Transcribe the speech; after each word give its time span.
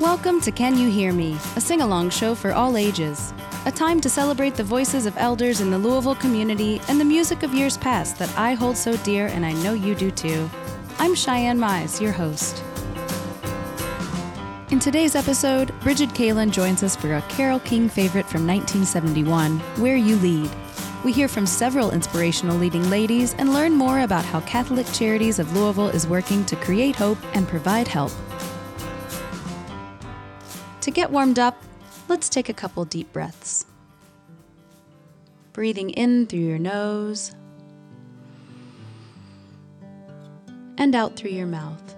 Welcome 0.00 0.40
to 0.40 0.50
Can 0.50 0.78
You 0.78 0.88
Hear 0.88 1.12
Me, 1.12 1.36
a 1.56 1.60
sing 1.60 1.82
along 1.82 2.08
show 2.08 2.34
for 2.34 2.54
all 2.54 2.78
ages. 2.78 3.34
A 3.66 3.70
time 3.70 4.00
to 4.00 4.08
celebrate 4.08 4.54
the 4.54 4.64
voices 4.64 5.04
of 5.04 5.14
elders 5.18 5.60
in 5.60 5.70
the 5.70 5.76
Louisville 5.76 6.14
community 6.14 6.80
and 6.88 6.98
the 6.98 7.04
music 7.04 7.42
of 7.42 7.52
years 7.52 7.76
past 7.76 8.18
that 8.18 8.34
I 8.34 8.54
hold 8.54 8.78
so 8.78 8.96
dear 8.96 9.26
and 9.26 9.44
I 9.44 9.52
know 9.52 9.74
you 9.74 9.94
do 9.94 10.10
too. 10.10 10.48
I'm 10.98 11.14
Cheyenne 11.14 11.58
Mize, 11.58 12.00
your 12.00 12.12
host. 12.12 12.64
In 14.70 14.78
today's 14.78 15.14
episode, 15.14 15.78
Brigid 15.80 16.08
Kaelin 16.14 16.50
joins 16.50 16.82
us 16.82 16.96
for 16.96 17.16
a 17.16 17.22
Carole 17.28 17.60
King 17.60 17.86
favorite 17.86 18.24
from 18.24 18.46
1971, 18.46 19.58
Where 19.76 19.96
You 19.96 20.16
Lead. 20.16 20.50
We 21.04 21.12
hear 21.12 21.28
from 21.28 21.44
several 21.44 21.90
inspirational 21.90 22.56
leading 22.56 22.88
ladies 22.88 23.34
and 23.34 23.52
learn 23.52 23.74
more 23.74 24.00
about 24.00 24.24
how 24.24 24.40
Catholic 24.40 24.86
Charities 24.94 25.38
of 25.38 25.54
Louisville 25.54 25.90
is 25.90 26.06
working 26.06 26.46
to 26.46 26.56
create 26.56 26.96
hope 26.96 27.18
and 27.34 27.46
provide 27.46 27.86
help. 27.86 28.12
To 30.90 30.94
get 30.94 31.12
warmed 31.12 31.38
up, 31.38 31.62
let's 32.08 32.28
take 32.28 32.48
a 32.48 32.52
couple 32.52 32.84
deep 32.84 33.12
breaths. 33.12 33.64
Breathing 35.52 35.90
in 35.90 36.26
through 36.26 36.40
your 36.40 36.58
nose 36.58 37.32
and 40.78 40.96
out 40.96 41.14
through 41.14 41.30
your 41.30 41.46
mouth. 41.46 41.94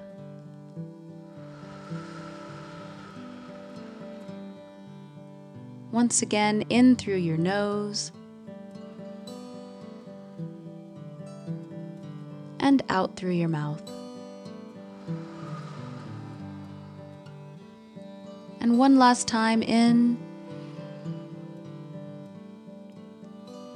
Once 5.90 6.20
again, 6.20 6.60
in 6.68 6.94
through 6.94 7.16
your 7.16 7.38
nose 7.38 8.12
and 12.60 12.82
out 12.90 13.16
through 13.16 13.30
your 13.30 13.48
mouth. 13.48 14.01
And 18.62 18.78
one 18.78 18.96
last 18.96 19.26
time 19.26 19.60
in 19.60 20.16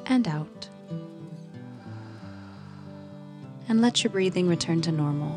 and 0.07 0.29
out. 0.29 0.69
And 3.69 3.83
let 3.83 4.05
your 4.05 4.13
breathing 4.13 4.49
return 4.49 4.81
to 4.83 4.93
normal. 4.93 5.37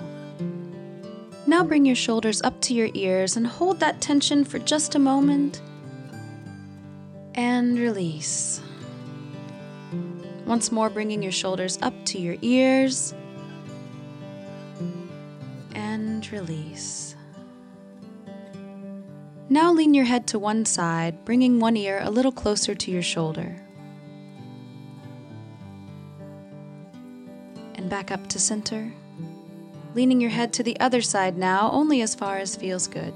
Now 1.47 1.63
bring 1.63 1.83
your 1.83 1.95
shoulders 1.95 2.43
up 2.43 2.61
to 2.61 2.75
your 2.75 2.89
ears 2.93 3.35
and 3.35 3.47
hold 3.47 3.79
that 3.79 4.01
tension 4.01 4.45
for 4.45 4.59
just 4.59 4.93
a 4.93 4.99
moment. 4.99 5.63
And 7.33 7.79
release. 7.79 8.61
Once 10.45 10.71
more, 10.71 10.91
bringing 10.91 11.23
your 11.23 11.31
shoulders 11.31 11.79
up 11.81 11.95
to 12.05 12.19
your 12.19 12.35
ears 12.43 13.15
and 15.73 16.31
release. 16.31 17.08
Now 19.59 19.73
lean 19.73 19.93
your 19.93 20.05
head 20.05 20.25
to 20.27 20.39
one 20.39 20.63
side, 20.63 21.25
bringing 21.25 21.59
one 21.59 21.75
ear 21.75 21.99
a 22.01 22.09
little 22.09 22.31
closer 22.31 22.73
to 22.73 22.91
your 22.91 23.01
shoulder. 23.01 23.57
And 27.75 27.89
back 27.89 28.09
up 28.09 28.27
to 28.27 28.39
center. 28.39 28.93
Leaning 29.95 30.21
your 30.21 30.29
head 30.29 30.53
to 30.53 30.63
the 30.63 30.79
other 30.79 31.01
side 31.01 31.37
now, 31.37 31.69
only 31.73 32.01
as 32.01 32.15
far 32.15 32.37
as 32.37 32.55
feels 32.55 32.87
good. 32.87 33.13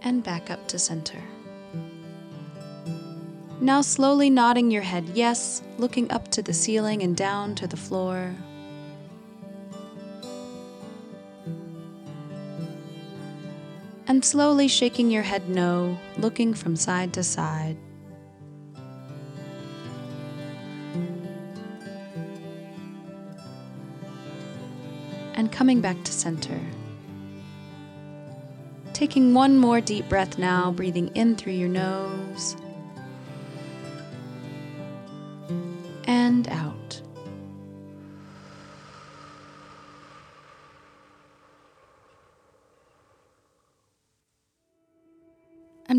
And 0.00 0.24
back 0.24 0.50
up 0.50 0.66
to 0.68 0.78
center. 0.78 1.22
Now 3.60 3.82
slowly 3.82 4.30
nodding 4.30 4.70
your 4.70 4.80
head 4.80 5.10
yes, 5.12 5.62
looking 5.76 6.10
up 6.10 6.28
to 6.28 6.40
the 6.40 6.54
ceiling 6.54 7.02
and 7.02 7.14
down 7.14 7.54
to 7.56 7.66
the 7.66 7.76
floor. 7.76 8.34
And 14.16 14.24
slowly 14.24 14.66
shaking 14.66 15.10
your 15.10 15.22
head 15.22 15.46
no, 15.50 15.98
looking 16.16 16.54
from 16.54 16.74
side 16.74 17.12
to 17.12 17.22
side. 17.22 17.76
And 25.34 25.52
coming 25.52 25.82
back 25.82 26.02
to 26.02 26.12
center. 26.12 26.58
Taking 28.94 29.34
one 29.34 29.58
more 29.58 29.82
deep 29.82 30.08
breath 30.08 30.38
now, 30.38 30.72
breathing 30.72 31.08
in 31.08 31.36
through 31.36 31.52
your 31.52 31.68
nose 31.68 32.56
and 36.04 36.48
out. 36.48 37.02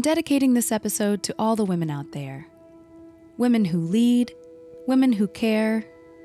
Dedicating 0.08 0.54
this 0.54 0.72
episode 0.72 1.22
to 1.22 1.36
all 1.38 1.58
the 1.58 1.66
women 1.66 1.90
out 1.90 2.14
there 2.14 2.48
women 3.36 3.66
who 3.66 3.78
lead, 3.78 4.32
women 4.88 5.12
who 5.12 5.28
care, 5.28 5.84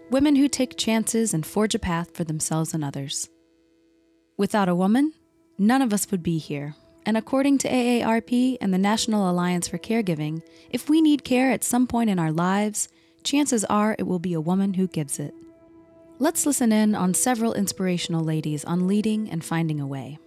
women 0.09 0.37
who 0.37 0.47
take 0.47 0.77
chances 0.77 1.35
and 1.35 1.45
forge 1.45 1.75
a 1.75 1.81
path 1.81 2.15
for 2.15 2.23
themselves 2.23 2.75
and 2.75 2.85
others. 2.85 3.29
Without 4.37 4.69
a 4.69 4.75
woman, 4.77 5.13
none 5.59 5.83
of 5.83 5.93
us 5.93 6.09
would 6.13 6.23
be 6.23 6.39
here. 6.39 6.77
And 7.05 7.17
according 7.17 7.59
to 7.59 7.69
AARP 7.69 8.57
and 8.61 8.73
the 8.73 8.79
National 8.79 9.29
Alliance 9.29 9.67
for 9.67 9.79
Caregiving, 9.79 10.43
if 10.71 10.89
we 10.89 11.03
need 11.03 11.25
care 11.25 11.51
at 11.51 11.65
some 11.65 11.89
point 11.89 12.09
in 12.09 12.21
our 12.21 12.31
lives, 12.31 12.89
chances 13.25 13.65
are 13.65 13.97
it 13.99 14.07
will 14.07 14.21
be 14.21 14.33
a 14.33 14.41
woman 14.41 14.75
who 14.75 14.87
gives 14.87 15.19
it. 15.19 15.35
Let's 16.21 16.47
listen 16.47 16.71
in 16.71 16.95
on 16.95 17.15
several 17.15 17.53
inspirational 17.53 18.23
ladies 18.23 18.65
on 18.65 18.87
leading 18.87 19.29
and 19.29 19.45
finding 19.45 19.81
a 19.81 19.89
way. 19.89 20.21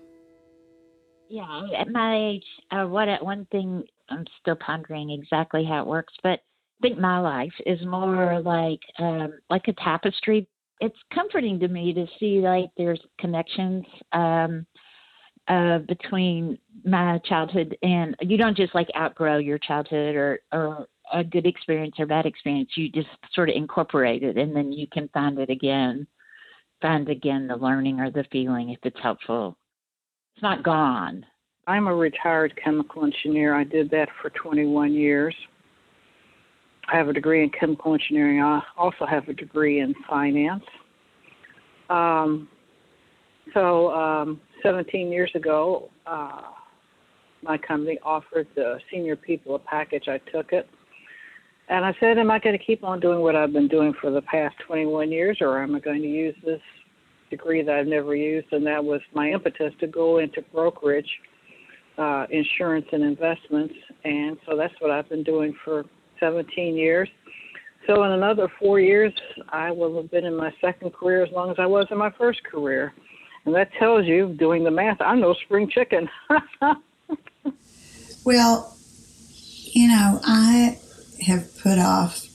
Yeah, 1.35 1.68
at 1.78 1.90
my 1.90 2.16
age, 2.16 2.46
uh, 2.72 2.85
what 2.85 3.09
one 3.22 3.46
thing 3.51 3.84
I'm 4.07 4.23
still 4.40 4.56
pondering 4.56 5.09
exactly 5.09 5.66
how 5.66 5.81
it 5.81 5.85
works, 5.85 6.13
but 6.23 6.40
I 6.40 6.81
think 6.81 6.97
my 6.97 7.19
life 7.19 7.51
is 7.66 7.85
more 7.85 8.40
like 8.40 8.79
um, 9.00 9.34
like 9.50 9.68
a 9.68 9.73
tapestry. 9.73 10.47
It's 10.79 10.96
comforting 11.13 11.59
to 11.59 11.68
me 11.68 11.91
to 11.94 12.07
see 12.22 12.40
like 12.40 12.69
there's 12.78 13.01
connections 13.19 13.84
um, 14.13 14.66
uh, 15.50 15.79
between 15.79 16.57
my 16.85 17.19
childhood 17.25 17.78
and 17.84 18.16
you 18.22 18.38
don't 18.38 18.56
just 18.56 18.73
like 18.73 18.88
outgrow 18.96 19.38
your 19.38 19.59
childhood 19.59 20.16
or 20.16 20.40
or 20.53 20.88
a 21.12 21.22
good 21.22 21.46
experience 21.46 21.96
or 22.00 22.06
bad 22.06 22.25
experience. 22.25 22.69
You 22.78 22.88
just 22.88 23.09
sort 23.34 23.50
of 23.50 23.57
incorporate 23.57 24.23
it, 24.23 24.38
and 24.38 24.56
then 24.56 24.72
you 24.72 24.88
can 24.88 25.09
find 25.09 25.38
it 25.38 25.50
again, 25.50 26.07
find 26.81 27.09
again 27.09 27.47
the 27.47 27.57
learning 27.57 28.00
or 28.00 28.09
the 28.09 28.23
feeling 28.31 28.69
if 28.69 28.79
it's 28.84 29.02
helpful. 29.03 29.57
It's 30.35 30.44
not 30.44 30.63
gone. 30.63 31.25
I'm 31.66 31.88
a 31.88 31.96
retired 31.96 32.59
chemical 32.62 33.06
engineer. 33.06 33.56
I 33.56 33.63
did 33.63 33.90
that 33.91 34.09
for 34.22 34.29
21 34.31 34.94
years. 34.94 35.34
I 36.91 36.97
have 36.97 37.07
a 37.07 37.13
degree 37.13 37.41
in 37.41 37.50
chemical 37.57 37.94
engineering. 37.94 38.41
I 38.41 38.62
also 38.78 39.06
have 39.06 39.29
a 39.29 39.34
degree 39.34 39.79
in 39.79 39.96
finance. 40.09 40.63
Um, 41.90 42.50
so, 43.53 43.91
um, 43.91 44.41
17 44.62 45.09
years 45.09 45.31
ago, 45.35 45.90
uh, 46.06 46.41
my 47.41 47.57
company 47.57 47.97
offered 48.03 48.47
the 48.56 48.79
senior 48.91 49.16
people 49.16 49.56
a 49.56 49.59
package. 49.59 50.09
I 50.09 50.17
took 50.34 50.52
it. 50.52 50.67
And 51.69 51.85
I 51.85 51.96
said, 52.02 52.17
Am 52.17 52.29
I 52.29 52.40
going 52.40 52.57
to 52.57 52.63
keep 52.63 52.84
on 52.84 53.00
doing 53.00 53.22
what 53.22 53.38
I've 53.38 53.53
been 53.53 53.69
doing 53.69 53.94
for 54.02 54.12
the 54.12 54.22
past 54.23 54.56
21 54.67 55.13
years, 55.13 55.38
or 55.40 55.63
am 55.63 55.75
I 55.75 55.79
going 55.79 56.02
to 56.02 56.07
use 56.07 56.35
this 56.44 56.62
degree 57.35 57.62
that 57.62 57.75
I've 57.75 57.88
never 57.88 58.16
used? 58.16 58.47
And 58.51 58.66
that 58.68 58.84
was 58.84 59.01
my 59.13 59.31
impetus 59.31 59.73
to 59.79 59.88
go 59.88 60.19
into 60.19 60.41
brokerage, 60.53 61.09
uh, 61.97 62.25
insurance, 62.29 62.88
and 62.91 63.03
investments. 63.03 63.73
And 64.03 64.38
so 64.46 64.56
that's 64.56 64.73
what 64.79 64.91
I've 64.91 65.09
been 65.09 65.23
doing 65.23 65.56
for 65.63 65.85
17 66.19 66.75
years. 66.75 67.09
So 67.88 68.03
in 68.03 68.12
another 68.12 68.47
four 68.59 68.79
years, 68.79 69.13
I 69.50 69.72
will 69.72 69.96
have 70.01 70.09
been 70.09 70.25
in 70.25 70.35
my 70.35 70.51
second 70.59 70.94
career 70.94 71.23
as 71.23 71.31
long 71.31 71.51
as 71.51 71.57
I 71.59 71.66
was 71.66 71.88
in 71.91 71.97
my 71.97 72.12
first 72.18 72.44
career. 72.44 72.94
And 73.46 73.53
that 73.53 73.72
tells 73.73 74.05
you, 74.05 74.35
doing 74.40 74.64
the 74.64 74.72
math, 74.72 74.99
I'm 75.02 75.20
no 75.20 75.35
spring 75.46 75.70
chicken. 75.70 76.09
well, 78.26 78.76
you 79.73 79.88
know, 79.88 80.20
I 80.23 80.79
have 81.28 81.47
put 81.61 81.78
off 81.78 82.26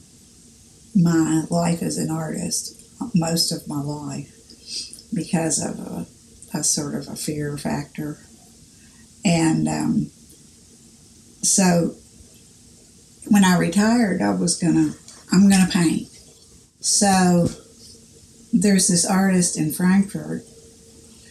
my 0.95 1.43
life 1.51 1.83
as 1.83 1.99
an 1.99 2.11
artist 2.11 2.77
most 3.15 3.51
of 3.51 3.67
my 3.67 3.81
life 3.81 4.40
because 5.15 5.63
of 5.63 5.79
a, 5.79 6.07
a 6.59 6.63
sort 6.65 6.95
of 6.95 7.09
a 7.09 7.17
fear 7.17 7.57
factor. 7.57 8.19
And 9.25 9.69
um, 9.69 10.11
so 11.43 11.95
when 13.29 13.45
I 13.45 13.59
retired, 13.59 14.23
I 14.23 14.35
was 14.35 14.57
gonna, 14.57 14.95
I'm 15.33 15.49
gonna 15.49 15.71
paint. 15.71 16.09
So 16.81 17.49
there's 18.53 18.89
this 18.89 19.05
artist 19.05 19.59
in 19.59 19.73
Frankfort 19.73 20.43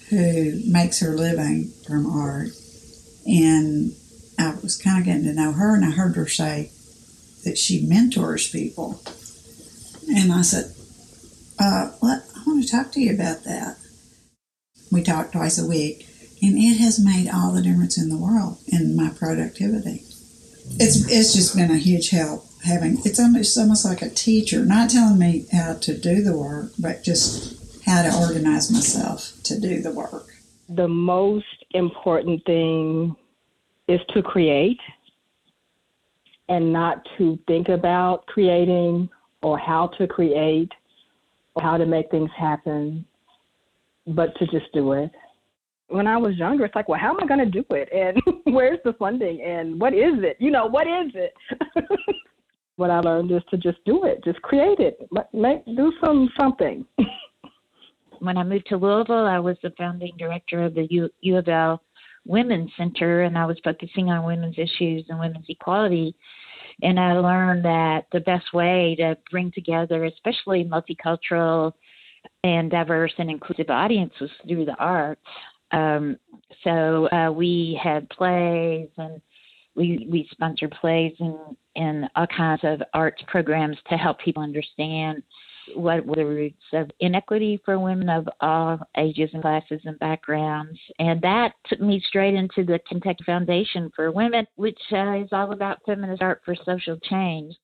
who 0.09 0.59
makes 0.65 0.99
her 0.99 1.15
living 1.15 1.71
from 1.85 2.05
art. 2.05 2.49
And 3.25 3.93
I 4.39 4.55
was 4.63 4.77
kind 4.81 4.99
of 4.99 5.05
getting 5.05 5.25
to 5.25 5.33
know 5.33 5.51
her, 5.51 5.75
and 5.75 5.85
I 5.85 5.91
heard 5.91 6.15
her 6.15 6.27
say 6.27 6.71
that 7.43 7.57
she 7.57 7.85
mentors 7.85 8.49
people. 8.49 9.01
And 10.07 10.31
I 10.31 10.41
said, 10.41 10.73
uh, 11.59 11.91
what? 11.99 12.23
To 12.59 12.67
talk 12.67 12.91
to 12.91 12.99
you 12.99 13.13
about 13.13 13.45
that. 13.45 13.77
We 14.91 15.01
talk 15.01 15.31
twice 15.31 15.57
a 15.57 15.65
week, 15.65 16.05
and 16.41 16.57
it 16.57 16.77
has 16.77 16.99
made 16.99 17.29
all 17.33 17.53
the 17.53 17.61
difference 17.61 17.97
in 17.97 18.09
the 18.09 18.17
world 18.17 18.57
in 18.67 18.97
my 18.97 19.11
productivity. 19.17 20.03
It's 20.77 21.09
it's 21.09 21.33
just 21.33 21.55
been 21.55 21.71
a 21.71 21.77
huge 21.77 22.09
help 22.09 22.43
having. 22.65 22.97
It's 23.05 23.17
almost 23.17 23.57
almost 23.57 23.85
like 23.85 24.01
a 24.01 24.09
teacher, 24.09 24.65
not 24.65 24.89
telling 24.89 25.17
me 25.17 25.45
how 25.53 25.75
to 25.75 25.97
do 25.97 26.21
the 26.21 26.37
work, 26.37 26.73
but 26.77 27.01
just 27.01 27.85
how 27.85 28.01
to 28.01 28.13
organize 28.13 28.69
myself 28.69 29.31
to 29.43 29.57
do 29.57 29.81
the 29.81 29.91
work. 29.91 30.27
The 30.67 30.89
most 30.89 31.63
important 31.71 32.45
thing 32.45 33.15
is 33.87 34.01
to 34.09 34.21
create 34.21 34.81
and 36.49 36.73
not 36.73 37.07
to 37.17 37.39
think 37.47 37.69
about 37.69 38.25
creating 38.25 39.09
or 39.41 39.57
how 39.57 39.87
to 39.97 40.07
create 40.07 40.73
how 41.59 41.77
to 41.77 41.85
make 41.85 42.09
things 42.11 42.29
happen, 42.37 43.05
but 44.07 44.35
to 44.37 44.45
just 44.47 44.71
do 44.73 44.93
it. 44.93 45.11
When 45.87 46.05
I 46.05 46.17
was 46.17 46.35
younger, 46.35 46.65
it's 46.65 46.75
like, 46.75 46.87
well, 46.87 46.99
how 46.99 47.09
am 47.11 47.23
I 47.23 47.25
going 47.25 47.39
to 47.39 47.45
do 47.45 47.65
it? 47.71 47.89
And 47.91 48.21
where's 48.55 48.79
the 48.85 48.93
funding? 48.93 49.41
And 49.41 49.79
what 49.79 49.93
is 49.93 50.15
it? 50.19 50.37
You 50.39 50.51
know, 50.51 50.67
what 50.67 50.87
is 50.87 51.11
it? 51.15 51.33
what 52.75 52.91
I 52.91 52.99
learned 52.99 53.31
is 53.31 53.41
to 53.51 53.57
just 53.57 53.77
do 53.85 54.05
it, 54.05 54.23
just 54.23 54.41
create 54.41 54.79
it, 54.79 54.99
make 55.33 55.65
do 55.65 55.91
some 56.03 56.29
something. 56.39 56.85
when 58.19 58.37
I 58.37 58.43
moved 58.43 58.67
to 58.67 58.77
Louisville, 58.77 59.25
I 59.25 59.39
was 59.39 59.57
the 59.63 59.73
founding 59.77 60.13
director 60.17 60.63
of 60.63 60.75
the 60.75 60.87
U, 60.89 61.09
U 61.21 61.37
of 61.37 61.47
L 61.47 61.81
Women's 62.25 62.71
Center, 62.77 63.23
and 63.23 63.37
I 63.37 63.45
was 63.45 63.57
focusing 63.63 64.09
on 64.09 64.25
women's 64.25 64.57
issues 64.57 65.05
and 65.09 65.19
women's 65.19 65.45
equality. 65.49 66.15
And 66.81 66.99
I 66.99 67.13
learned 67.13 67.65
that 67.65 68.05
the 68.11 68.21
best 68.21 68.53
way 68.53 68.95
to 68.99 69.17
bring 69.31 69.51
together, 69.51 70.05
especially 70.05 70.63
multicultural 70.63 71.73
and 72.43 72.71
diverse 72.71 73.13
and 73.17 73.29
inclusive 73.29 73.69
audiences, 73.69 74.29
through 74.47 74.65
the 74.65 74.75
arts. 74.75 75.21
Um, 75.71 76.17
so 76.63 77.09
uh, 77.11 77.31
we 77.31 77.79
had 77.81 78.09
plays 78.09 78.89
and 78.97 79.21
we 79.75 80.07
we 80.11 80.27
sponsor 80.31 80.67
plays 80.67 81.13
and 81.19 81.37
and 81.75 82.09
all 82.15 82.27
kinds 82.27 82.61
of 82.63 82.81
arts 82.93 83.21
programs 83.27 83.77
to 83.89 83.95
help 83.95 84.19
people 84.19 84.43
understand 84.43 85.21
what 85.75 86.05
were 86.05 86.15
the 86.15 86.25
roots 86.25 86.63
of 86.73 86.89
inequity 86.99 87.59
for 87.63 87.79
women 87.79 88.09
of 88.09 88.27
all 88.41 88.79
ages 88.97 89.29
and 89.33 89.41
classes 89.41 89.81
and 89.85 89.97
backgrounds. 89.99 90.79
And 90.99 91.21
that 91.21 91.53
took 91.67 91.79
me 91.79 92.01
straight 92.07 92.35
into 92.35 92.63
the 92.63 92.79
Kentucky 92.87 93.23
Foundation 93.25 93.91
for 93.95 94.11
Women, 94.11 94.45
which 94.55 94.79
uh, 94.91 95.17
is 95.17 95.29
all 95.31 95.51
about 95.51 95.79
feminist 95.85 96.21
art 96.21 96.41
for 96.45 96.55
social 96.55 96.97
change. 97.09 97.55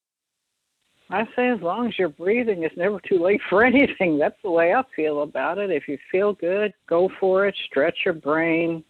I 1.09 1.23
say 1.35 1.49
as 1.49 1.61
long 1.61 1.87
as 1.87 1.93
you're 1.99 2.09
breathing, 2.09 2.63
it's 2.63 2.77
never 2.77 2.99
too 3.07 3.21
late 3.21 3.41
for 3.49 3.63
anything. 3.65 4.17
That's 4.17 4.37
the 4.43 4.51
way 4.51 4.73
I 4.73 4.83
feel 4.95 5.21
about 5.21 5.57
it. 5.57 5.69
If 5.69 5.87
you 5.87 5.97
feel 6.11 6.33
good, 6.33 6.73
go 6.89 7.09
for 7.19 7.47
it, 7.47 7.55
stretch 7.67 7.97
your 8.03 8.15
brain. 8.15 8.83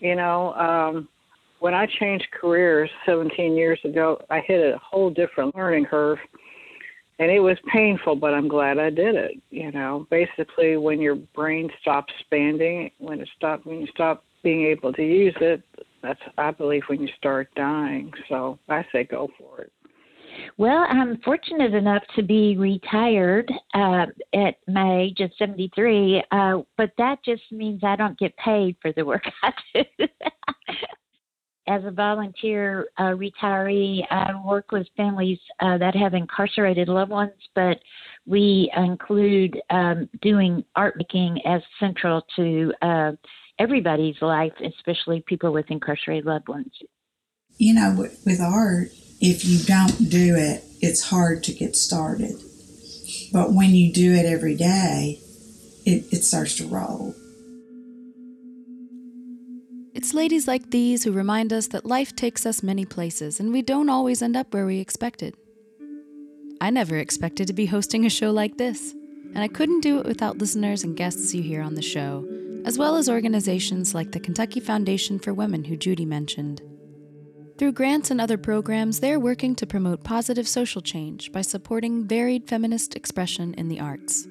You 0.00 0.14
know, 0.14 0.52
um, 0.54 1.08
when 1.60 1.74
I 1.74 1.86
changed 1.98 2.26
careers 2.38 2.90
17 3.06 3.56
years 3.56 3.80
ago, 3.84 4.20
I 4.30 4.40
hit 4.40 4.74
a 4.74 4.78
whole 4.78 5.10
different 5.10 5.56
learning 5.56 5.86
curve 5.86 6.18
and 7.18 7.30
it 7.30 7.40
was 7.40 7.56
painful, 7.72 8.16
but 8.16 8.34
I'm 8.34 8.48
glad 8.48 8.78
I 8.78 8.90
did 8.90 9.14
it. 9.14 9.32
You 9.50 9.72
know, 9.72 10.06
basically, 10.10 10.76
when 10.76 11.00
your 11.00 11.16
brain 11.16 11.68
stops 11.80 12.12
expanding, 12.18 12.90
when 12.98 13.20
it 13.20 13.28
stop, 13.36 13.64
when 13.64 13.80
you 13.80 13.86
stop 13.88 14.24
being 14.42 14.66
able 14.66 14.92
to 14.92 15.02
use 15.02 15.34
it, 15.40 15.62
that's 16.02 16.20
I 16.36 16.52
believe 16.52 16.82
when 16.86 17.00
you 17.00 17.08
start 17.16 17.48
dying. 17.56 18.12
So 18.28 18.58
I 18.68 18.84
say 18.92 19.04
go 19.04 19.28
for 19.38 19.62
it. 19.62 19.72
Well, 20.56 20.86
I'm 20.88 21.18
fortunate 21.24 21.74
enough 21.74 22.02
to 22.14 22.22
be 22.22 22.56
retired 22.56 23.50
uh, 23.74 24.06
at 24.34 24.56
my 24.68 25.00
age 25.00 25.20
of 25.20 25.32
73, 25.38 26.22
uh, 26.30 26.58
but 26.76 26.92
that 26.98 27.18
just 27.24 27.42
means 27.50 27.82
I 27.82 27.96
don't 27.96 28.18
get 28.18 28.36
paid 28.36 28.76
for 28.80 28.92
the 28.92 29.04
work 29.04 29.24
I 29.42 29.52
do 29.74 30.06
as 31.68 31.84
a 31.84 31.90
volunteer 31.90 32.88
uh, 32.96 33.14
retiree, 33.14 34.00
I 34.10 34.32
work 34.44 34.72
with 34.72 34.86
families 34.96 35.38
uh, 35.60 35.76
that 35.78 35.94
have 35.94 36.14
incarcerated 36.14 36.88
loved 36.88 37.10
ones, 37.10 37.32
but 37.54 37.78
we 38.26 38.72
include 38.74 39.60
um, 39.70 40.08
doing 40.22 40.64
art 40.74 40.96
making 40.96 41.40
as 41.44 41.60
central 41.78 42.24
to 42.36 42.72
uh, 42.80 43.12
everybody's 43.58 44.16
life, 44.22 44.52
especially 44.64 45.22
people 45.26 45.52
with 45.52 45.66
incarcerated 45.70 46.24
loved 46.24 46.48
ones. 46.48 46.72
You 47.58 47.74
know, 47.74 47.94
with, 47.98 48.40
art, 48.40 48.88
if 49.20 49.44
you 49.44 49.58
don't 49.64 50.10
do 50.10 50.36
it, 50.36 50.64
it's 50.80 51.02
hard 51.02 51.44
to 51.44 51.52
get 51.52 51.76
started. 51.76 52.34
But 53.32 53.52
when 53.52 53.74
you 53.74 53.92
do 53.92 54.14
it 54.14 54.24
every 54.24 54.56
day, 54.56 55.20
it, 55.84 56.12
it 56.12 56.24
starts 56.24 56.56
to 56.56 56.66
roll. 56.66 57.14
It's 59.98 60.14
ladies 60.14 60.46
like 60.46 60.70
these 60.70 61.02
who 61.02 61.10
remind 61.10 61.52
us 61.52 61.66
that 61.66 61.84
life 61.84 62.14
takes 62.14 62.46
us 62.46 62.62
many 62.62 62.84
places 62.84 63.40
and 63.40 63.52
we 63.52 63.62
don't 63.62 63.88
always 63.88 64.22
end 64.22 64.36
up 64.36 64.54
where 64.54 64.64
we 64.64 64.78
expected. 64.78 65.34
I 66.60 66.70
never 66.70 66.96
expected 66.96 67.48
to 67.48 67.52
be 67.52 67.66
hosting 67.66 68.06
a 68.06 68.08
show 68.08 68.30
like 68.30 68.58
this, 68.58 68.92
and 69.34 69.40
I 69.40 69.48
couldn't 69.48 69.80
do 69.80 69.98
it 69.98 70.06
without 70.06 70.38
listeners 70.38 70.84
and 70.84 70.96
guests 70.96 71.34
you 71.34 71.42
hear 71.42 71.62
on 71.62 71.74
the 71.74 71.82
show, 71.82 72.24
as 72.64 72.78
well 72.78 72.94
as 72.94 73.08
organizations 73.08 73.92
like 73.92 74.12
the 74.12 74.20
Kentucky 74.20 74.60
Foundation 74.60 75.18
for 75.18 75.34
Women, 75.34 75.64
who 75.64 75.76
Judy 75.76 76.04
mentioned. 76.04 76.62
Through 77.58 77.72
grants 77.72 78.12
and 78.12 78.20
other 78.20 78.38
programs, 78.38 79.00
they're 79.00 79.18
working 79.18 79.56
to 79.56 79.66
promote 79.66 80.04
positive 80.04 80.46
social 80.46 80.80
change 80.80 81.32
by 81.32 81.42
supporting 81.42 82.06
varied 82.06 82.48
feminist 82.48 82.94
expression 82.94 83.52
in 83.54 83.66
the 83.66 83.80
arts. 83.80 84.28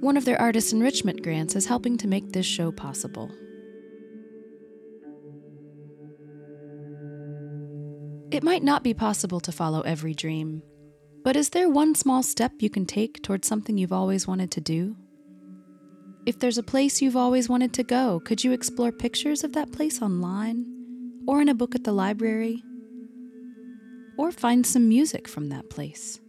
One 0.00 0.16
of 0.16 0.24
their 0.24 0.40
artist 0.40 0.72
enrichment 0.72 1.22
grants 1.22 1.54
is 1.54 1.66
helping 1.66 1.96
to 1.98 2.08
make 2.08 2.32
this 2.32 2.46
show 2.46 2.72
possible. 2.72 3.30
It 8.36 8.42
might 8.42 8.62
not 8.62 8.82
be 8.82 8.92
possible 8.92 9.40
to 9.40 9.50
follow 9.50 9.80
every 9.80 10.12
dream, 10.12 10.62
but 11.24 11.36
is 11.36 11.48
there 11.48 11.70
one 11.70 11.94
small 11.94 12.22
step 12.22 12.52
you 12.58 12.68
can 12.68 12.84
take 12.84 13.22
towards 13.22 13.48
something 13.48 13.78
you've 13.78 13.94
always 13.94 14.26
wanted 14.26 14.50
to 14.50 14.60
do? 14.60 14.94
If 16.26 16.38
there's 16.38 16.58
a 16.58 16.62
place 16.62 17.00
you've 17.00 17.16
always 17.16 17.48
wanted 17.48 17.72
to 17.72 17.82
go, 17.82 18.20
could 18.20 18.44
you 18.44 18.52
explore 18.52 18.92
pictures 18.92 19.42
of 19.42 19.54
that 19.54 19.72
place 19.72 20.02
online? 20.02 20.66
Or 21.26 21.40
in 21.40 21.48
a 21.48 21.54
book 21.54 21.74
at 21.74 21.84
the 21.84 21.92
library? 21.92 22.62
Or 24.18 24.30
find 24.30 24.66
some 24.66 24.86
music 24.86 25.28
from 25.28 25.48
that 25.48 25.70
place? 25.70 26.20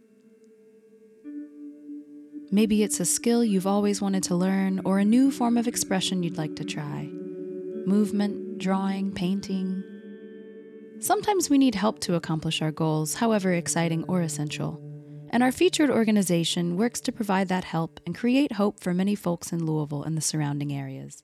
Maybe 2.51 2.83
it's 2.83 3.01
a 3.01 3.05
skill 3.05 3.43
you've 3.43 3.67
always 3.67 4.01
wanted 4.01 4.23
to 4.23 4.35
learn 4.35 4.79
or 4.85 4.99
a 4.99 5.03
new 5.03 5.29
form 5.29 5.57
of 5.57 5.67
expression 5.67 6.23
you'd 6.23 6.37
like 6.37 6.55
to 6.55 6.63
try. 6.63 7.09
Movement, 7.85 8.59
drawing, 8.59 9.11
painting, 9.11 9.83
Sometimes 10.99 11.47
we 11.47 11.59
need 11.59 11.75
help 11.75 11.99
to 11.99 12.15
accomplish 12.15 12.59
our 12.59 12.71
goals, 12.71 13.15
however 13.15 13.53
exciting 13.53 14.03
or 14.07 14.21
essential. 14.21 14.81
And 15.29 15.43
our 15.43 15.51
featured 15.51 15.91
organization 15.91 16.75
works 16.75 16.99
to 17.01 17.11
provide 17.11 17.49
that 17.49 17.65
help 17.65 17.99
and 18.07 18.15
create 18.15 18.53
hope 18.53 18.79
for 18.79 18.95
many 18.95 19.13
folks 19.13 19.51
in 19.51 19.63
Louisville 19.63 20.01
and 20.01 20.17
the 20.17 20.21
surrounding 20.21 20.73
areas. 20.73 21.23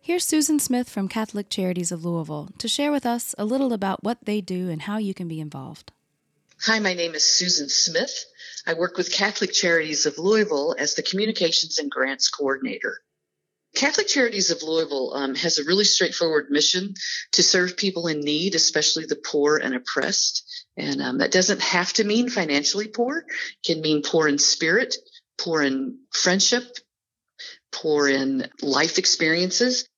Here's 0.00 0.24
Susan 0.24 0.58
Smith 0.58 0.88
from 0.88 1.08
Catholic 1.08 1.48
Charities 1.48 1.92
of 1.92 2.04
Louisville 2.04 2.50
to 2.58 2.66
share 2.66 2.90
with 2.90 3.06
us 3.06 3.32
a 3.38 3.44
little 3.44 3.72
about 3.72 4.02
what 4.02 4.18
they 4.24 4.40
do 4.40 4.68
and 4.68 4.82
how 4.82 4.98
you 4.98 5.14
can 5.14 5.28
be 5.28 5.40
involved. 5.40 5.92
Hi, 6.62 6.80
my 6.80 6.94
name 6.94 7.14
is 7.14 7.24
Susan 7.24 7.68
Smith. 7.68 8.24
I 8.66 8.74
work 8.74 8.96
with 8.96 9.12
Catholic 9.12 9.52
Charities 9.52 10.04
of 10.04 10.18
Louisville 10.18 10.74
as 10.78 10.94
the 10.94 11.02
Communications 11.02 11.78
and 11.78 11.90
Grants 11.90 12.28
Coordinator. 12.28 13.02
Catholic 13.74 14.06
Charities 14.06 14.50
of 14.50 14.62
Louisville 14.62 15.14
um, 15.14 15.34
has 15.34 15.58
a 15.58 15.64
really 15.64 15.84
straightforward 15.84 16.46
mission 16.50 16.94
to 17.32 17.42
serve 17.42 17.76
people 17.76 18.06
in 18.06 18.20
need, 18.20 18.54
especially 18.54 19.06
the 19.06 19.16
poor 19.16 19.56
and 19.56 19.74
oppressed. 19.74 20.66
And 20.76 21.02
um, 21.02 21.18
that 21.18 21.32
doesn't 21.32 21.60
have 21.60 21.92
to 21.94 22.04
mean 22.04 22.28
financially 22.28 22.88
poor, 22.88 23.18
it 23.18 23.26
can 23.64 23.80
mean 23.80 24.02
poor 24.02 24.28
in 24.28 24.38
spirit, 24.38 24.96
poor 25.38 25.62
in 25.62 25.98
friendship, 26.12 26.64
poor 27.72 28.08
in 28.08 28.48
life 28.62 28.98
experiences 28.98 29.88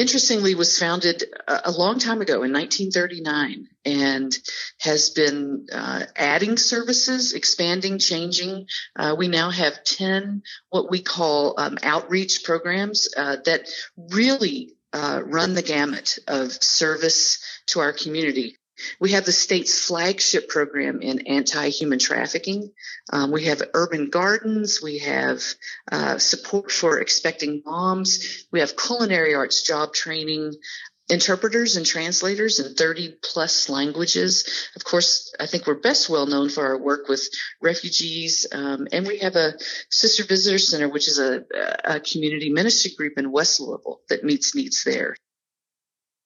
interestingly 0.00 0.54
was 0.54 0.78
founded 0.78 1.24
a, 1.46 1.70
long 1.70 1.98
time 1.98 2.22
ago 2.22 2.42
in 2.42 2.52
1939 2.52 3.68
and 3.84 4.38
has 4.78 5.10
been 5.10 5.66
uh, 5.72 6.04
adding 6.16 6.56
services 6.56 7.34
expanding 7.34 7.98
changing. 7.98 8.66
Uh, 8.96 9.14
we 9.16 9.28
now 9.28 9.50
have 9.50 9.84
10 9.84 10.42
what 10.70 10.90
we 10.90 11.02
call 11.02 11.54
um, 11.60 11.76
outreach 11.82 12.44
programs 12.44 13.08
uh, 13.14 13.36
that 13.44 13.68
really 13.96 14.72
uh, 14.92 15.20
run 15.24 15.54
the 15.54 15.62
gamut 15.62 16.18
of 16.26 16.50
service 16.50 17.38
to 17.66 17.80
our 17.80 17.92
community 17.92 18.56
we 19.00 19.12
have 19.12 19.24
the 19.24 19.32
state's 19.32 19.86
flagship 19.86 20.48
program 20.48 21.00
in 21.00 21.26
anti-human 21.26 21.98
trafficking. 21.98 22.72
Um, 23.12 23.30
we 23.30 23.44
have 23.44 23.62
urban 23.74 24.10
gardens. 24.10 24.80
We 24.82 24.98
have 24.98 25.42
uh, 25.90 26.18
support 26.18 26.70
for 26.70 27.00
expecting 27.00 27.62
moms. 27.64 28.46
We 28.52 28.60
have 28.60 28.76
culinary 28.76 29.34
arts 29.34 29.62
job 29.62 29.92
training. 29.92 30.54
interpreters 31.10 31.76
and 31.76 31.84
translators 31.84 32.60
in 32.60 32.72
30 32.74 33.16
plus 33.20 33.68
languages. 33.68 34.70
Of 34.76 34.84
course, 34.84 35.34
I 35.40 35.46
think 35.46 35.66
we're 35.66 35.80
best 35.80 36.08
well 36.08 36.26
known 36.26 36.48
for 36.50 36.64
our 36.64 36.78
work 36.78 37.08
with 37.08 37.28
refugees. 37.60 38.46
Um, 38.52 38.86
and 38.92 39.04
we 39.06 39.18
have 39.18 39.34
a 39.34 39.54
Sister 39.90 40.22
Visitor 40.22 40.58
Center, 40.58 40.88
which 40.88 41.08
is 41.08 41.18
a, 41.18 41.44
a 41.84 41.98
community 41.98 42.50
ministry 42.50 42.92
group 42.96 43.18
in 43.18 43.32
West 43.32 43.58
Louisville 43.58 44.02
that 44.08 44.22
meets 44.22 44.54
needs 44.54 44.84
there. 44.84 45.16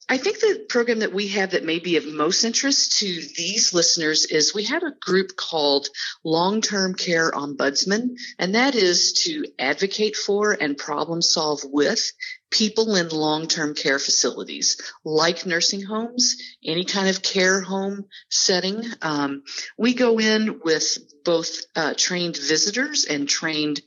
I 0.06 0.18
think 0.18 0.38
the 0.38 0.66
program 0.68 0.99
that 0.99 1.14
we 1.14 1.28
have 1.28 1.52
that 1.52 1.64
may 1.64 1.78
be 1.78 1.96
of 1.96 2.06
most 2.06 2.44
interest 2.44 2.99
to 2.99 3.06
these 3.06 3.73
listeners 3.73 4.26
is 4.26 4.54
we 4.54 4.64
have 4.64 4.82
a 4.82 4.94
group 5.00 5.34
called 5.34 5.88
Long 6.23 6.61
Term 6.61 6.94
Care 6.94 7.30
Ombudsman, 7.30 8.16
and 8.38 8.54
that 8.54 8.75
is 8.75 9.14
to 9.25 9.46
advocate 9.58 10.14
for 10.14 10.52
and 10.52 10.76
problem 10.76 11.23
solve 11.23 11.61
with 11.64 12.12
people 12.50 12.94
in 12.94 13.08
long 13.08 13.49
term 13.49 13.75
care 13.75 13.99
facilities 13.99 14.80
like 15.04 15.46
nursing 15.46 15.82
homes, 15.82 16.37
any 16.62 16.84
kind 16.84 17.08
of 17.08 17.23
care 17.23 17.61
home 17.61 18.04
setting. 18.30 18.84
Um, 19.02 19.42
we 19.78 19.94
go 19.94 20.20
in 20.20 20.61
with 20.62 20.99
both 21.25 21.64
uh, 21.75 21.94
trained 21.96 22.37
visitors 22.37 23.06
and 23.06 23.28
trained 23.28 23.80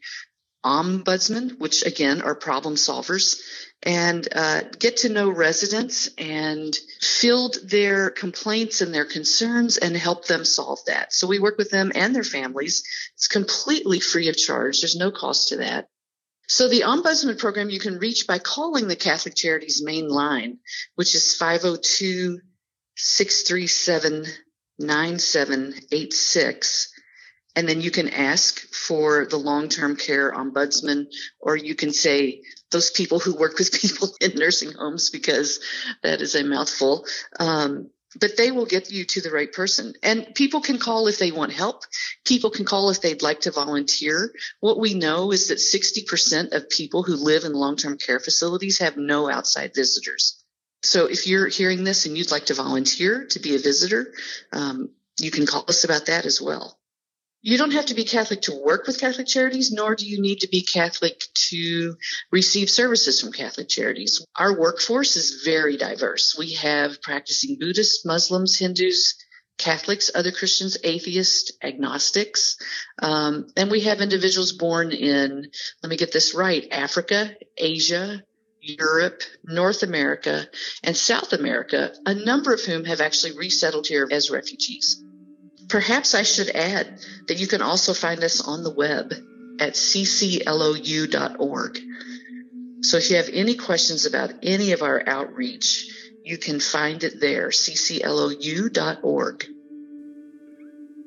ombudsmen, 0.66 1.58
which 1.60 1.86
again 1.86 2.22
are 2.22 2.36
problem 2.36 2.76
solvers 2.76 3.40
and 3.84 4.28
uh, 4.34 4.62
get 4.80 4.98
to 4.98 5.10
know 5.10 5.30
residents 5.30 6.10
and 6.18 6.76
field 7.00 7.58
their 7.64 8.10
complaints 8.10 8.82
and 8.82 8.94
their 8.94 9.06
concerns 9.06 9.78
and 9.78 9.96
help 9.96 10.26
them 10.26 10.44
solve 10.44 10.80
that. 10.88 11.14
So 11.14 11.28
we 11.28 11.40
work 11.40 11.58
with 11.58 11.70
them 11.70 11.92
and 11.94 12.16
their 12.16 12.24
families. 12.24 12.84
It's 13.16 13.28
completely 13.28 14.00
free 14.00 14.30
of 14.30 14.38
charge. 14.38 14.82
There's 14.82 14.96
no 14.96 15.12
cost 15.12 15.50
to 15.50 15.58
that. 15.58 15.90
So 16.48 16.68
the 16.68 16.82
Ombudsman 16.82 17.38
program 17.38 17.70
you 17.70 17.80
can 17.80 18.00
reach 18.00 18.26
by 18.26 18.40
calling 18.40 18.88
the 18.88 18.96
Catholic 18.96 19.36
Charities 19.36 19.84
main 19.84 20.08
line, 20.08 20.60
which 20.96 21.14
is 21.14 21.36
502 21.36 22.40
637 22.96 24.26
9786 24.80 26.94
and 27.58 27.68
then 27.68 27.82
you 27.82 27.90
can 27.90 28.10
ask 28.10 28.60
for 28.72 29.26
the 29.26 29.38
long-term 29.38 29.96
care 29.96 30.32
ombudsman 30.32 31.08
or 31.40 31.56
you 31.56 31.74
can 31.74 31.92
say 31.92 32.44
those 32.70 32.92
people 32.92 33.18
who 33.18 33.36
work 33.36 33.58
with 33.58 33.74
people 33.82 34.10
in 34.22 34.34
nursing 34.36 34.74
homes 34.74 35.10
because 35.10 35.60
that 36.04 36.22
is 36.22 36.36
a 36.36 36.44
mouthful. 36.44 37.06
Um, 37.40 37.90
but 38.20 38.38
they 38.38 38.52
will 38.52 38.68
get 38.68 38.92
you 38.92 39.06
to 39.06 39.22
the 39.22 39.32
right 39.32 39.52
person. 39.52 39.94
And 40.04 40.34
people 40.36 40.62
can 40.62 40.78
call 40.78 41.08
if 41.08 41.18
they 41.18 41.32
want 41.32 41.52
help. 41.52 41.84
People 42.26 42.52
can 42.52 42.64
call 42.64 42.92
if 42.92 43.02
they'd 43.02 43.24
like 43.24 43.42
to 43.42 43.52
volunteer. 43.52 44.34
What 44.60 44.80
we 44.80 44.94
know 44.94 45.32
is 45.32 45.48
that 45.48 45.58
60% 45.58 46.54
of 46.54 46.70
people 46.70 47.02
who 47.02 47.16
live 47.16 47.44
in 47.44 47.54
long-term 47.54 47.98
care 47.98 48.20
facilities 48.20 48.78
have 48.80 48.98
no 48.98 49.30
outside 49.30 49.74
visitors. 49.74 50.44
So 50.84 51.08
if 51.08 51.26
you're 51.26 51.48
hearing 51.48 51.84
this 51.84 52.06
and 52.06 52.16
you'd 52.16 52.32
like 52.32 52.46
to 52.46 52.54
volunteer 52.54 53.26
to 53.32 53.40
be 53.40 53.56
a 53.56 53.60
visitor 53.60 54.14
um, 54.54 54.92
you 55.20 55.32
can 55.32 55.48
call 55.48 55.66
us 55.68 55.84
about 55.84 56.06
that 56.06 56.26
as 56.26 56.40
well 56.40 56.78
you 57.42 57.58
don't 57.58 57.72
have 57.72 57.88
to 57.88 57.94
be 57.94 58.04
Catholic 58.04 58.42
to 58.44 58.62
work 58.64 58.88
with 58.88 59.00
Catholic 59.00 59.28
Charities, 59.28 59.72
nor 59.72 59.96
do 59.96 60.06
you 60.06 60.22
need 60.22 60.40
to 60.40 60.50
be 60.50 60.64
Catholic 60.64 61.24
to 61.50 61.96
receive 62.32 62.70
services 62.70 63.22
from 63.22 63.32
Catholic 63.32 63.70
Charities. 63.70 64.26
Our 64.36 64.60
workforce 64.60 65.16
is 65.16 65.44
very 65.46 65.78
diverse. 65.78 66.36
We 66.38 66.54
have 66.54 67.02
practicing 67.02 67.58
Buddhists, 67.60 68.06
Muslims, 68.06 68.58
Hindus, 68.58 69.16
Catholics, 69.58 70.12
other 70.14 70.32
Christians, 70.32 70.78
atheists, 70.84 71.52
agnostics. 71.64 72.58
Um, 73.02 73.48
and 73.56 73.72
we 73.72 73.82
have 73.82 74.02
individuals 74.02 74.52
born 74.52 74.92
in, 74.92 75.50
let 75.82 75.90
me 75.90 75.98
get 75.98 76.12
this 76.12 76.36
right, 76.36 76.68
Africa, 76.72 77.36
Asia, 77.56 78.24
Europe, 78.62 79.22
North 79.44 79.84
America, 79.84 80.48
and 80.84 80.96
South 80.96 81.34
America, 81.34 81.94
a 82.06 82.14
number 82.14 82.54
of 82.54 82.62
whom 82.62 82.86
have 82.86 83.02
actually 83.02 83.38
resettled 83.38 83.88
here 83.88 84.08
as 84.12 84.30
refugees. 84.30 85.04
Perhaps 85.70 86.14
I 86.14 86.24
should 86.24 86.50
add 86.50 87.00
that 87.28 87.38
you 87.38 87.48
can 87.48 87.62
also 87.62 87.94
find 87.94 88.22
us 88.24 88.42
on 88.42 88.64
the 88.64 88.74
web 88.74 89.14
at 89.60 89.74
cclou.org. 89.74 91.80
So 92.82 92.98
if 92.98 93.10
you 93.10 93.16
have 93.18 93.30
any 93.34 93.56
questions 93.56 94.06
about 94.06 94.32
any 94.44 94.72
of 94.72 94.82
our 94.82 95.04
outreach, 95.08 95.90
you 96.24 96.38
can 96.38 96.60
find 96.60 97.04
it 97.04 97.20
there, 97.20 97.50
cclou.org. 97.50 99.48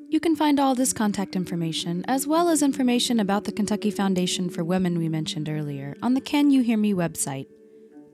You 0.09 0.19
can 0.19 0.35
find 0.35 0.59
all 0.59 0.75
this 0.75 0.91
contact 0.91 1.37
information, 1.37 2.03
as 2.07 2.27
well 2.27 2.49
as 2.49 2.61
information 2.61 3.19
about 3.19 3.45
the 3.45 3.53
Kentucky 3.53 3.91
Foundation 3.91 4.49
for 4.49 4.63
Women 4.63 4.97
we 4.97 5.07
mentioned 5.07 5.47
earlier, 5.47 5.95
on 6.03 6.15
the 6.15 6.21
Can 6.21 6.51
You 6.51 6.61
Hear 6.61 6.77
Me 6.77 6.93
website, 6.93 7.47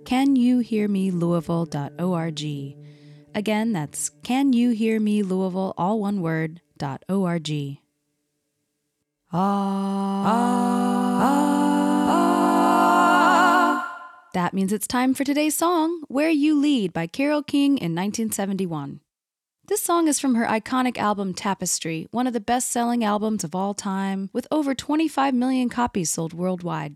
canyouhearmelouisville.org. 0.04 2.87
Again, 3.38 3.72
that's 3.72 4.10
Can 4.24 4.51
You 4.51 4.72
Hear 4.72 5.00
Me 5.00 5.22
Louisville, 5.22 5.75
all 5.77 6.00
one 6.00 6.22
word, 6.24 6.60
dot 6.75 7.03
org. 7.08 7.48
Ah, 9.32 10.24
ah, 10.25 11.22
ah. 13.70 14.29
That 14.34 14.56
means 14.56 14.74
it's 14.74 14.88
time 14.88 15.13
for 15.13 15.24
today's 15.24 15.56
song, 15.56 16.01
Where 16.08 16.32
You 16.32 16.60
Lead 16.60 16.94
by 16.94 17.06
Carole 17.06 17.44
King 17.44 17.77
in 17.77 17.94
1971. 17.94 19.01
This 19.67 19.84
song 19.84 20.08
is 20.08 20.20
from 20.20 20.34
her 20.34 20.48
iconic 20.48 20.98
album 20.98 21.36
Tapestry, 21.36 22.08
one 22.10 22.25
of 22.25 22.34
the 22.34 22.39
best 22.39 22.72
selling 22.72 23.03
albums 23.03 23.44
of 23.44 23.53
all 23.53 23.75
time, 23.75 24.32
with 24.34 24.48
over 24.50 24.74
25 24.74 25.36
million 25.36 25.70
copies 25.70 26.10
sold 26.10 26.34
worldwide. 26.34 26.96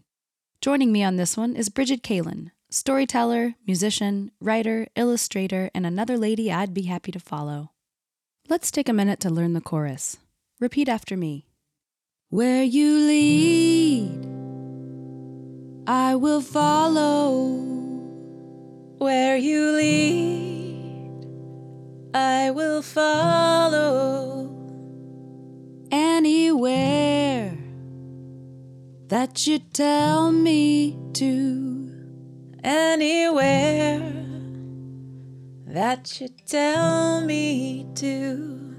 Joining 0.59 0.91
me 0.91 1.03
on 1.03 1.17
this 1.17 1.37
one 1.37 1.55
is 1.55 1.69
Brigid 1.69 2.01
Kaelin, 2.01 2.49
storyteller, 2.71 3.55
musician, 3.67 4.31
writer, 4.39 4.87
illustrator, 4.95 5.69
and 5.75 5.85
another 5.85 6.17
lady 6.17 6.51
I'd 6.51 6.73
be 6.73 6.83
happy 6.83 7.11
to 7.11 7.19
follow. 7.19 7.71
Let's 8.47 8.71
take 8.71 8.87
a 8.87 8.93
minute 8.93 9.19
to 9.21 9.29
learn 9.29 9.53
the 9.53 9.61
chorus. 9.61 10.17
Repeat 10.59 10.87
after 10.87 11.17
me. 11.17 11.45
Where 12.29 12.63
you 12.63 12.97
lead, 12.97 14.25
I 15.85 16.15
will 16.15 16.41
follow. 16.41 17.49
Where 18.99 19.35
you 19.35 19.71
lead, 19.71 21.27
I 22.13 22.51
will 22.51 22.81
follow. 22.81 24.47
Anywhere 25.91 27.57
that 29.09 29.45
you 29.45 29.59
tell 29.59 30.31
me 30.31 30.97
to 31.13 31.60
anywhere 32.63 33.99
that 35.67 36.19
you 36.19 36.27
tell 36.45 37.21
me 37.21 37.87
to. 37.95 38.75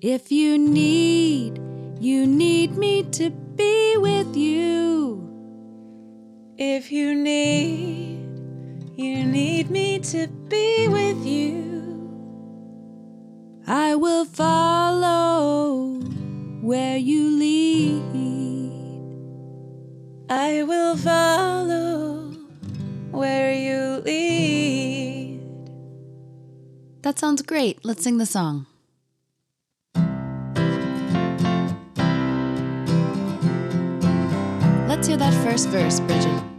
If 0.00 0.30
you 0.30 0.58
need, 0.58 1.60
you 2.00 2.26
need 2.26 2.76
me 2.76 3.04
to 3.04 3.30
be 3.30 3.96
with 3.96 4.36
you. 4.36 5.28
If 6.58 6.92
you 6.92 7.14
need, 7.14 8.20
you 8.96 9.24
need 9.24 9.70
me 9.70 9.98
to 10.00 10.26
be 10.26 10.88
with 10.88 11.24
you. 11.24 11.62
I 13.66 13.94
will 13.94 14.24
follow 14.24 16.00
where 16.60 16.96
you 16.96 17.38
lead. 17.38 18.02
I 20.28 20.62
will 20.62 20.96
follow 20.96 21.21
That 27.12 27.18
sounds 27.18 27.42
great. 27.42 27.84
Let's 27.84 28.02
sing 28.02 28.16
the 28.16 28.24
song. 28.24 28.64
Let's 34.88 35.08
hear 35.08 35.18
that 35.18 35.34
first 35.44 35.68
verse, 35.68 36.00
Brigid. 36.00 36.51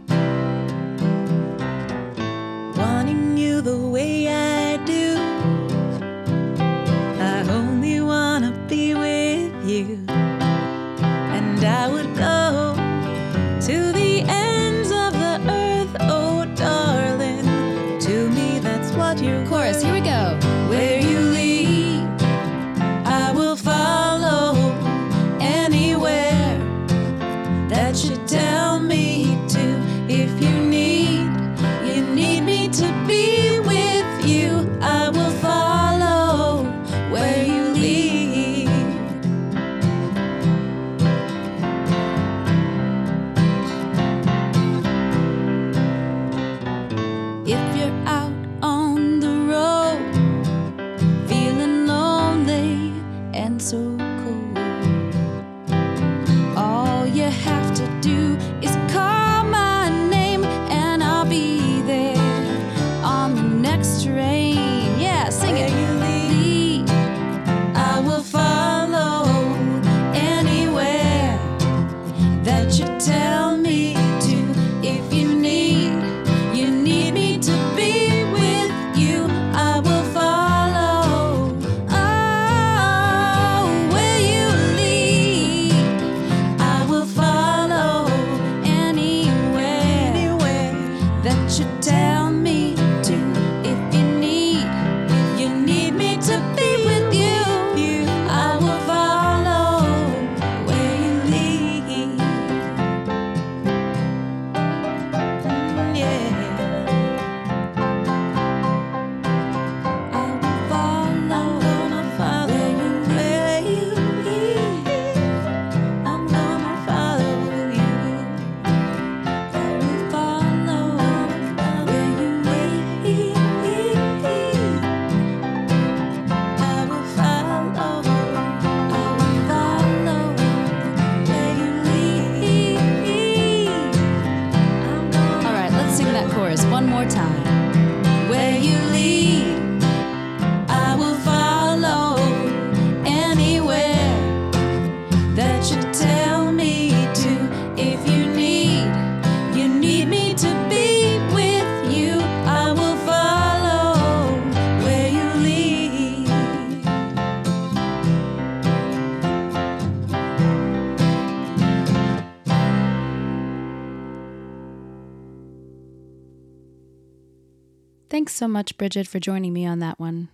So 168.34 168.48
much, 168.48 168.76
Brigid, 168.76 169.06
for 169.06 169.20
joining 169.20 169.52
me 169.52 169.64
on 169.64 169.78
that 169.78 170.00
one. 170.00 170.28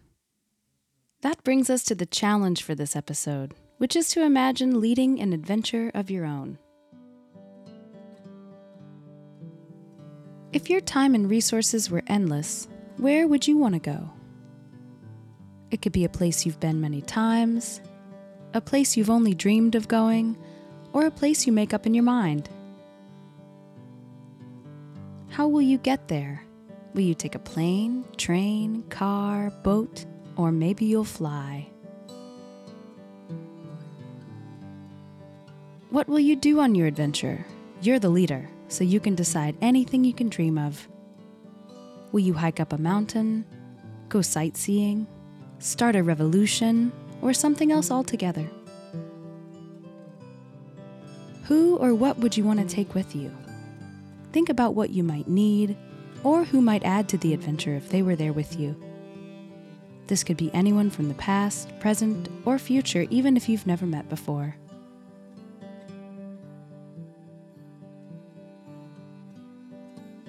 That 1.21 1.45
brings 1.45 1.69
us 1.69 1.83
to 1.83 1.95
the 1.95 2.07
challenge 2.07 2.63
for 2.63 2.75
this 2.75 2.97
episode, 2.97 3.53
which 3.77 3.95
is 3.95 4.09
to 4.13 4.23
imagine 4.23 4.81
leading 4.81 5.21
an 5.21 5.35
adventure 5.35 5.91
of 5.93 6.11
your 6.11 6.25
own. 6.25 6.57
If 10.55 10.71
your 10.71 10.81
time 10.81 11.15
and 11.15 11.29
resources 11.29 11.91
were 11.91 12.03
endless, 12.07 12.69
where 12.97 13.29
would 13.29 13.47
you 13.47 13.59
want 13.59 13.75
to 13.75 13.81
go? 13.81 14.11
It 15.71 15.83
could 15.83 15.93
be 15.93 16.07
a 16.07 16.09
place 16.09 16.47
you've 16.47 16.59
been 16.59 16.81
many 16.81 17.03
times, 17.03 17.83
a 18.55 18.63
place 18.63 18.97
you've 18.97 19.11
only 19.11 19.35
dreamed 19.35 19.75
of 19.75 19.89
going, 19.89 20.39
or 20.95 21.05
a 21.05 21.11
place 21.11 21.47
you 21.47 21.53
make 21.53 21.75
up 21.75 21.85
in 21.85 21.93
your 21.93 22.05
mind. 22.05 22.49
How 25.29 25.47
will 25.47 25.61
you 25.61 25.77
get 25.77 26.09
there? 26.09 26.47
Will 26.93 27.03
you 27.03 27.15
take 27.15 27.37
a 27.37 27.39
plane, 27.39 28.05
train, 28.17 28.83
car, 28.91 29.51
boat, 29.63 30.05
or 30.37 30.51
maybe 30.51 30.85
you'll 30.85 31.05
fly? 31.05 31.69
What 35.91 36.09
will 36.09 36.21
you 36.21 36.35
do 36.35 36.61
on 36.61 36.75
your 36.75 36.87
adventure? 36.87 37.45
You're 37.83 37.99
the 37.99 38.09
leader, 38.09 38.49
so 38.69 38.85
you 38.85 38.99
can 38.99 39.15
decide 39.15 39.57
anything 39.61 40.05
you 40.05 40.13
can 40.13 40.29
dream 40.29 40.59
of. 40.59 40.89
Will 42.13 42.21
you 42.21 42.35
hike 42.35 42.59
up 42.59 42.73
a 42.73 42.79
mountain, 42.79 43.45
go 44.09 44.21
sightseeing, 44.21 45.07
start 45.61 45.95
a 45.95 46.03
revolution, 46.03 46.93
or 47.23 47.33
something 47.33 47.71
else 47.71 47.91
altogether? 47.91 48.49
Who 51.45 51.77
or 51.77 51.95
what 51.95 52.19
would 52.19 52.37
you 52.37 52.45
want 52.45 52.61
to 52.61 52.67
take 52.67 52.95
with 52.95 53.15
you? 53.15 53.31
Think 54.33 54.49
about 54.49 54.75
what 54.75 54.91
you 54.91 55.03
might 55.03 55.29
need 55.29 55.77
or 56.25 56.45
who 56.45 56.61
might 56.61 56.85
add 56.85 57.09
to 57.09 57.19
the 57.19 57.35
adventure 57.35 57.75
if 57.75 57.89
they 57.89 58.03
were 58.03 58.17
there 58.17 58.33
with 58.33 58.59
you. 58.59 58.77
This 60.07 60.25
could 60.25 60.37
be 60.37 60.51
anyone 60.53 60.91
from 60.91 61.09
the 61.09 61.15
past, 61.15 61.79
present, 61.79 62.29
or 62.45 62.59
future, 62.59 63.07
even 63.11 63.37
if 63.37 63.49
you've 63.49 63.67
never 63.67 63.87
met 63.87 64.09
before. 64.09 64.57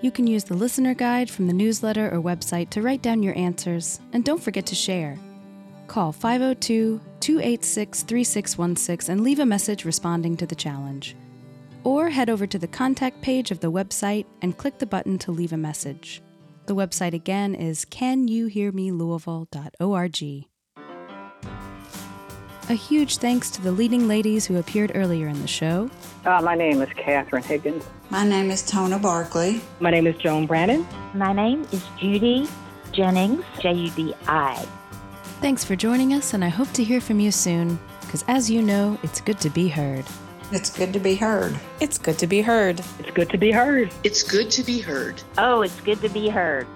You 0.02 0.12
can 0.12 0.26
use 0.26 0.44
the 0.44 0.56
listener 0.56 0.96
guide 0.96 1.30
from 1.30 1.48
the 1.48 1.54
newsletter 1.54 2.10
or 2.12 2.22
website 2.22 2.72
to 2.72 2.82
write 2.82 3.04
down 3.04 3.22
your 3.22 3.38
answers, 3.38 4.00
and 4.14 4.26
don't 4.26 4.42
forget 4.42 4.66
to 4.68 4.76
share. 4.76 5.18
Call 5.88 6.12
502 6.12 7.00
286 7.20 8.04
3616 8.04 9.12
and 9.12 9.24
leave 9.24 9.40
a 9.40 9.46
message 9.46 9.86
responding 9.86 10.38
to 10.38 10.46
the 10.48 10.56
challenge. 10.56 11.16
Or 11.84 12.10
head 12.10 12.30
over 12.30 12.46
to 12.46 12.60
the 12.60 12.68
contact 12.68 13.22
page 13.22 13.52
of 13.52 13.60
the 13.60 13.72
website 13.72 14.26
and 14.42 14.58
click 14.58 14.78
the 14.78 14.86
button 14.86 15.18
to 15.20 15.32
leave 15.32 15.54
a 15.54 15.58
message. 15.58 16.22
The 16.68 16.76
website 16.76 17.14
again 17.14 17.56
is 17.56 17.86
canyouhearmelouisville.org. 17.86 20.46
A 22.70 22.74
huge 22.74 23.18
thanks 23.18 23.50
to 23.52 23.62
the 23.62 23.72
leading 23.72 24.08
ladies 24.08 24.46
who 24.46 24.58
appeared 24.58 24.92
earlier 24.94 25.28
in 25.28 25.42
the 25.42 25.48
show. 25.48 25.90
Uh, 26.24 26.40
my 26.42 26.56
name 26.56 26.82
is 26.82 26.90
Catherine 26.96 27.44
Higgins. 27.44 27.84
My 28.12 28.26
name 28.26 28.52
is 28.52 28.62
Tona 28.62 29.02
Barkley. 29.02 29.60
My 29.80 29.90
name 29.90 30.06
is 30.06 30.16
Joan 30.18 30.46
Brannon. 30.46 30.86
My 31.16 31.34
name 31.34 31.66
is 31.72 31.84
Judy 31.98 32.48
Jennings, 32.92 33.44
J 33.60 33.74
U 33.74 33.90
D 33.92 34.14
I. 34.28 34.64
Thanks 35.42 35.64
for 35.64 35.76
joining 35.76 36.14
us, 36.14 36.36
and 36.36 36.46
I 36.46 36.50
hope 36.50 36.72
to 36.74 36.84
hear 36.84 37.02
from 37.02 37.20
you 37.20 37.32
soon, 37.32 37.80
because 38.02 38.24
as 38.28 38.52
you 38.52 38.62
know, 38.62 39.00
it's 39.02 39.20
good 39.20 39.40
to 39.40 39.50
be 39.50 39.68
heard. 39.68 40.06
It's 40.54 40.70
good 40.70 40.92
to 40.92 41.00
be 41.00 41.16
heard. 41.16 41.58
It's 41.80 41.98
good 41.98 42.20
to 42.20 42.28
be 42.28 42.42
heard. 42.42 42.82
It's 43.00 43.12
good 43.12 43.30
to 43.30 43.38
be 43.38 43.52
heard. 43.52 43.94
It's 44.04 44.22
good 44.22 44.52
to 44.52 44.64
be 44.64 44.82
heard. 44.82 45.22
Oh, 45.38 45.62
it's 45.62 45.80
good 45.80 46.02
to 46.02 46.10
be 46.10 46.28
heard. 46.28 46.68